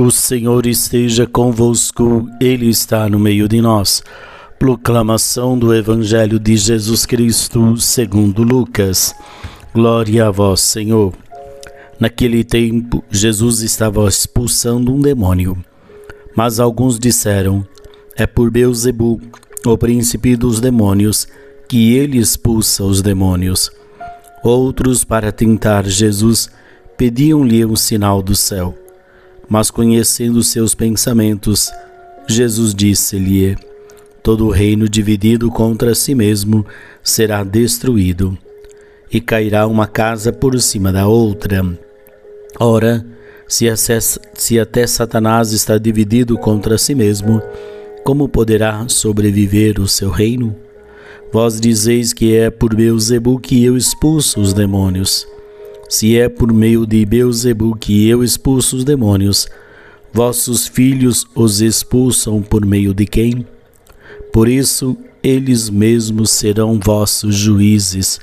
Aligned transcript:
O 0.00 0.10
Senhor 0.10 0.64
esteja 0.64 1.26
convosco, 1.26 2.26
Ele 2.40 2.70
está 2.70 3.06
no 3.06 3.18
meio 3.18 3.46
de 3.46 3.60
nós. 3.60 4.02
Proclamação 4.58 5.58
do 5.58 5.74
Evangelho 5.74 6.40
de 6.40 6.56
Jesus 6.56 7.04
Cristo, 7.04 7.76
segundo 7.76 8.42
Lucas. 8.42 9.14
Glória 9.74 10.28
a 10.28 10.30
vós, 10.30 10.62
Senhor. 10.62 11.12
Naquele 12.00 12.42
tempo, 12.42 13.04
Jesus 13.10 13.60
estava 13.60 14.08
expulsando 14.08 14.90
um 14.90 15.02
demônio. 15.02 15.62
Mas 16.34 16.58
alguns 16.58 16.98
disseram: 16.98 17.62
É 18.16 18.26
por 18.26 18.50
Beuzebu, 18.50 19.20
o 19.66 19.76
príncipe 19.76 20.34
dos 20.34 20.60
demônios, 20.60 21.28
que 21.68 21.92
ele 21.92 22.16
expulsa 22.16 22.82
os 22.84 23.02
demônios. 23.02 23.70
Outros, 24.42 25.04
para 25.04 25.30
tentar 25.30 25.84
Jesus, 25.86 26.48
pediam-lhe 26.96 27.66
um 27.66 27.76
sinal 27.76 28.22
do 28.22 28.34
céu. 28.34 28.74
Mas 29.50 29.68
conhecendo 29.68 30.44
seus 30.44 30.76
pensamentos, 30.76 31.72
Jesus 32.28 32.72
disse-lhe: 32.72 33.56
Todo 34.22 34.48
reino 34.48 34.88
dividido 34.88 35.50
contra 35.50 35.92
si 35.92 36.14
mesmo 36.14 36.64
será 37.02 37.42
destruído, 37.42 38.38
e 39.12 39.20
cairá 39.20 39.66
uma 39.66 39.88
casa 39.88 40.32
por 40.32 40.58
cima 40.60 40.92
da 40.92 41.08
outra. 41.08 41.66
Ora, 42.60 43.04
se, 43.48 44.60
até 44.60 44.86
Satanás 44.86 45.50
está 45.50 45.76
dividido 45.78 46.38
contra 46.38 46.78
si 46.78 46.94
mesmo, 46.94 47.42
como 48.04 48.28
poderá 48.28 48.88
sobreviver 48.88 49.80
o 49.80 49.88
seu 49.88 50.10
reino? 50.10 50.54
Vós 51.32 51.60
dizeis 51.60 52.12
que 52.12 52.36
é 52.36 52.50
por 52.50 52.72
Beuzebu 52.72 53.40
que 53.40 53.64
eu 53.64 53.76
expulso 53.76 54.40
os 54.40 54.52
demônios. 54.52 55.26
Se 55.90 56.16
é 56.16 56.28
por 56.28 56.52
meio 56.52 56.86
de 56.86 57.04
Beuzebu 57.04 57.74
que 57.74 58.08
eu 58.08 58.22
expulso 58.22 58.76
os 58.76 58.84
demônios, 58.84 59.48
vossos 60.12 60.68
filhos 60.68 61.26
os 61.34 61.60
expulsam 61.60 62.40
por 62.40 62.64
meio 62.64 62.94
de 62.94 63.04
quem? 63.04 63.44
Por 64.32 64.48
isso, 64.48 64.96
eles 65.20 65.68
mesmos 65.68 66.30
serão 66.30 66.78
vossos 66.78 67.34
juízes. 67.34 68.20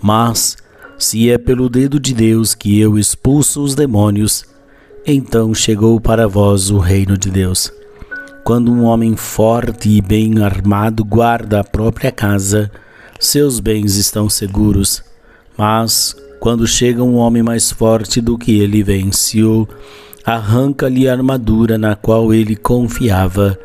Mas, 0.00 0.56
se 0.96 1.28
é 1.28 1.36
pelo 1.36 1.68
dedo 1.68 1.98
de 1.98 2.14
Deus 2.14 2.54
que 2.54 2.78
eu 2.78 2.96
expulso 2.96 3.60
os 3.60 3.74
demônios, 3.74 4.44
então 5.04 5.52
chegou 5.52 6.00
para 6.00 6.28
vós 6.28 6.70
o 6.70 6.78
reino 6.78 7.18
de 7.18 7.28
Deus. 7.28 7.72
Quando 8.44 8.70
um 8.70 8.84
homem 8.84 9.16
forte 9.16 9.88
e 9.88 10.00
bem 10.00 10.40
armado 10.44 11.04
guarda 11.04 11.58
a 11.58 11.64
própria 11.64 12.12
casa, 12.12 12.70
seus 13.18 13.58
bens 13.58 13.96
estão 13.96 14.30
seguros. 14.30 15.02
Mas, 15.58 16.14
quando 16.40 16.66
chega 16.66 17.04
um 17.04 17.16
homem 17.16 17.42
mais 17.42 17.70
forte 17.70 18.18
do 18.18 18.38
que 18.38 18.58
ele 18.58 18.82
venceu, 18.82 19.68
arranca-lhe 20.24 21.06
a 21.06 21.12
armadura 21.12 21.76
na 21.76 21.94
qual 21.94 22.32
ele 22.32 22.56
confiava 22.56 23.58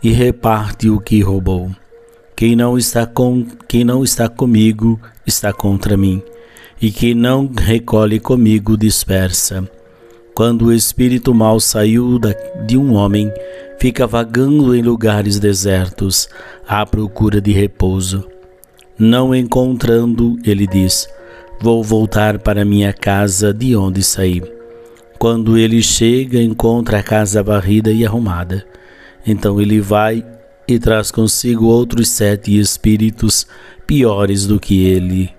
e 0.00 0.12
reparte 0.12 0.88
o 0.88 1.00
que 1.00 1.20
roubou. 1.20 1.70
Quem 2.36 2.54
não 2.54 2.78
está 2.78 3.04
com 3.04 3.44
quem 3.68 3.84
não 3.84 4.04
está 4.04 4.28
comigo 4.28 4.98
está 5.26 5.52
contra 5.52 5.96
mim, 5.96 6.22
e 6.80 6.90
quem 6.90 7.14
não 7.14 7.50
recolhe 7.52 8.20
comigo 8.20 8.76
dispersa. 8.76 9.68
Quando 10.32 10.66
o 10.66 10.72
espírito 10.72 11.34
mau 11.34 11.58
saiu 11.58 12.18
de 12.64 12.78
um 12.78 12.94
homem, 12.94 13.30
fica 13.78 14.06
vagando 14.06 14.74
em 14.74 14.82
lugares 14.82 15.38
desertos, 15.38 16.28
à 16.66 16.86
procura 16.86 17.40
de 17.40 17.50
repouso. 17.50 18.26
Não 18.96 19.34
encontrando, 19.34 20.38
ele 20.44 20.66
diz: 20.66 21.08
Vou 21.62 21.84
voltar 21.84 22.38
para 22.38 22.64
minha 22.64 22.90
casa 22.90 23.52
de 23.52 23.76
onde 23.76 24.02
saí. 24.02 24.42
Quando 25.18 25.58
ele 25.58 25.82
chega, 25.82 26.40
encontra 26.40 27.00
a 27.00 27.02
casa 27.02 27.42
varrida 27.42 27.92
e 27.92 28.06
arrumada. 28.06 28.64
Então 29.26 29.60
ele 29.60 29.78
vai 29.78 30.24
e 30.66 30.78
traz 30.78 31.10
consigo 31.10 31.66
outros 31.66 32.08
sete 32.08 32.58
espíritos 32.58 33.46
piores 33.86 34.46
do 34.46 34.58
que 34.58 34.86
ele. 34.86 35.30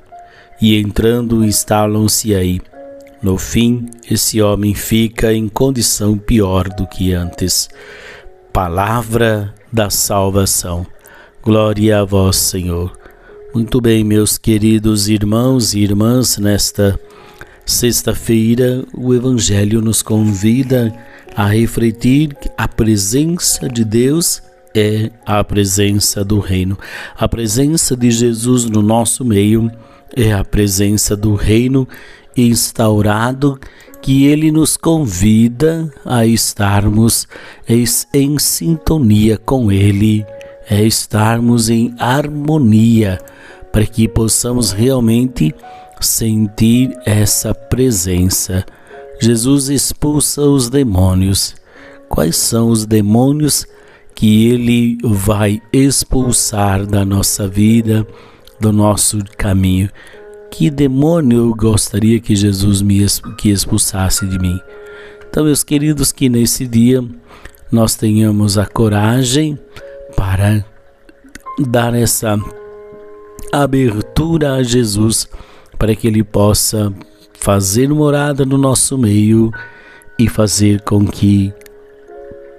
E 0.62 0.80
entrando, 0.80 1.44
instalam-se 1.44 2.36
aí. 2.36 2.62
No 3.20 3.40
fim, 3.40 3.88
esse 4.10 4.40
homem 4.44 4.76
fica 4.76 5.34
em 5.34 5.50
condição 5.50 6.20
pior 6.20 6.70
do 6.70 6.86
que 6.86 7.14
antes. 7.14 7.68
Palavra 8.54 9.56
da 9.74 9.90
salvação. 9.90 10.86
Glória 11.42 12.02
a 12.02 12.06
vós, 12.06 12.36
Senhor. 12.36 13.01
Muito 13.54 13.82
bem, 13.82 14.02
meus 14.02 14.38
queridos 14.38 15.10
irmãos 15.10 15.74
e 15.74 15.80
irmãs, 15.80 16.38
nesta 16.38 16.98
sexta-feira 17.66 18.86
o 18.94 19.14
Evangelho 19.14 19.82
nos 19.82 20.02
convida 20.02 20.94
a 21.36 21.48
refletir 21.48 22.34
que 22.34 22.50
a 22.58 22.66
presença 22.66 23.68
de 23.68 23.84
Deus 23.84 24.42
é 24.74 25.12
a 25.26 25.44
presença 25.44 26.24
do 26.24 26.40
Reino. 26.40 26.80
A 27.18 27.28
presença 27.28 27.94
de 27.94 28.10
Jesus 28.10 28.64
no 28.64 28.82
nosso 28.82 29.26
meio 29.26 29.70
é 30.16 30.32
a 30.32 30.46
presença 30.46 31.18
do 31.18 31.36
Reino 31.36 31.86
instaurado 32.38 33.60
que 34.02 34.28
ele 34.28 34.50
nos 34.50 34.78
convida 34.78 35.92
a 36.06 36.26
estarmos 36.26 37.28
em 37.68 38.40
sintonia 38.40 39.38
com 39.38 39.70
ele, 39.70 40.26
é 40.72 40.82
estarmos 40.82 41.70
em 41.70 41.94
harmonia 42.00 43.20
para 43.74 43.86
que 43.86 44.08
possamos 44.08 44.72
realmente 44.72 45.54
sentir 46.00 46.98
essa 47.06 47.54
presença. 47.54 48.66
Jesus 49.22 49.68
expulsa 49.68 50.42
os 50.44 50.70
demônios. 50.70 51.54
Quais 52.08 52.38
são 52.38 52.70
os 52.70 52.86
demônios 52.86 53.68
que 54.16 54.48
ele 54.48 54.98
vai 55.04 55.62
expulsar 55.74 56.86
da 56.86 57.04
nossa 57.04 57.50
vida, 57.50 58.08
do 58.58 58.72
nosso 58.72 59.20
caminho? 59.38 59.90
Que 60.50 60.70
demônio 60.70 61.50
eu 61.50 61.54
gostaria 61.54 62.18
que 62.18 62.34
Jesus 62.34 62.82
me 62.82 63.06
que 63.38 63.50
expulsasse 63.50 64.26
de 64.26 64.40
mim? 64.40 64.58
Então, 65.30 65.44
meus 65.44 65.66
queridos, 65.66 66.14
que 66.14 66.30
nesse 66.30 66.66
dia 66.66 67.04
nós 67.70 67.96
tenhamos 67.96 68.58
a 68.58 68.66
coragem 68.66 69.60
para 70.16 70.66
dar 71.60 71.94
essa 71.94 72.38
abertura 73.52 74.54
a 74.54 74.64
Jesus 74.64 75.28
para 75.78 75.96
que 75.96 76.08
Ele 76.08 76.24
possa 76.24 76.94
fazer 77.34 77.90
morada 77.90 78.46
no 78.46 78.58
nosso 78.58 78.98
meio 78.98 79.52
e 80.18 80.30
fazer 80.30 80.82
com 80.82 81.06
que 81.06 81.54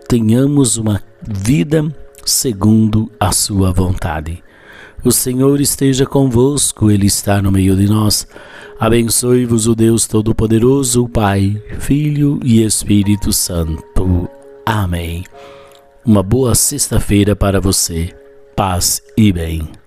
tenhamos 0.09 0.77
uma 0.77 1.01
vida 1.23 1.87
segundo 2.25 3.11
a 3.19 3.33
Sua 3.33 3.73
vontade. 3.73 4.43
O 5.05 5.11
Senhor 5.11 5.61
esteja 5.61 6.07
convosco, 6.07 6.91
Ele 6.91 7.07
está 7.07 7.41
no 7.43 7.51
meio 7.51 7.77
de 7.77 7.87
nós. 7.87 8.27
Abençoe-vos 8.79 9.67
o 9.67 9.75
Deus 9.75 10.07
Todo-Poderoso, 10.07 11.09
Pai, 11.09 11.61
Filho 11.79 12.39
e 12.45 12.62
Espírito 12.62 13.33
Santo. 13.33 14.29
Amém. 14.67 15.25
Uma 16.05 16.21
boa 16.21 16.53
sexta-feira 16.57 17.37
para 17.37 17.61
você. 17.61 18.11
Paz 18.57 19.01
e 19.17 19.33
bem. 19.33 19.81